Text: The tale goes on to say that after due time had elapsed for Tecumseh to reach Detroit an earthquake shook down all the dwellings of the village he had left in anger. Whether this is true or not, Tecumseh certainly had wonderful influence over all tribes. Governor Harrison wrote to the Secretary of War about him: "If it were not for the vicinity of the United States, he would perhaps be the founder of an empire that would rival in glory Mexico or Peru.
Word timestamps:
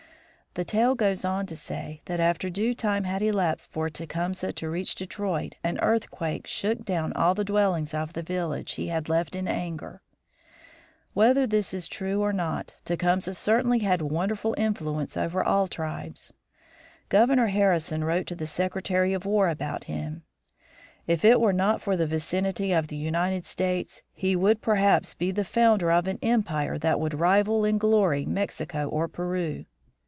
The 0.53 0.65
tale 0.65 0.95
goes 0.95 1.23
on 1.23 1.45
to 1.45 1.55
say 1.55 2.01
that 2.07 2.19
after 2.19 2.49
due 2.49 2.73
time 2.73 3.05
had 3.05 3.21
elapsed 3.21 3.71
for 3.71 3.89
Tecumseh 3.89 4.51
to 4.51 4.69
reach 4.69 4.95
Detroit 4.95 5.55
an 5.63 5.79
earthquake 5.79 6.45
shook 6.45 6.83
down 6.83 7.13
all 7.13 7.33
the 7.33 7.45
dwellings 7.45 7.93
of 7.93 8.11
the 8.11 8.21
village 8.21 8.73
he 8.73 8.87
had 8.89 9.07
left 9.07 9.33
in 9.33 9.47
anger. 9.47 10.01
Whether 11.13 11.47
this 11.47 11.73
is 11.73 11.87
true 11.87 12.19
or 12.19 12.33
not, 12.33 12.75
Tecumseh 12.83 13.33
certainly 13.35 13.79
had 13.79 14.01
wonderful 14.01 14.53
influence 14.57 15.15
over 15.15 15.41
all 15.41 15.69
tribes. 15.69 16.33
Governor 17.07 17.47
Harrison 17.47 18.03
wrote 18.03 18.27
to 18.27 18.35
the 18.35 18.45
Secretary 18.45 19.13
of 19.13 19.25
War 19.25 19.47
about 19.47 19.85
him: 19.85 20.23
"If 21.07 21.23
it 21.23 21.39
were 21.39 21.53
not 21.53 21.81
for 21.81 21.95
the 21.95 22.05
vicinity 22.07 22.73
of 22.73 22.87
the 22.87 22.97
United 22.97 23.45
States, 23.45 24.03
he 24.11 24.35
would 24.35 24.61
perhaps 24.61 25.13
be 25.13 25.31
the 25.31 25.45
founder 25.45 25.93
of 25.93 26.07
an 26.07 26.19
empire 26.21 26.77
that 26.77 26.99
would 26.99 27.17
rival 27.21 27.63
in 27.63 27.77
glory 27.77 28.25
Mexico 28.25 28.89
or 28.89 29.07
Peru. 29.07 29.63